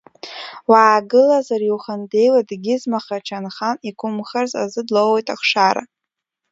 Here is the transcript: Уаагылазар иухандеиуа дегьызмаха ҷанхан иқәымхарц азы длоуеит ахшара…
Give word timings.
Уаагылазар 0.71 1.61
иухандеиуа 1.65 2.41
дегьызмаха 2.49 3.17
ҷанхан 3.27 3.77
иқәымхарц 3.89 4.51
азы 4.63 4.81
длоуеит 4.87 5.27
ахшара… 5.35 5.83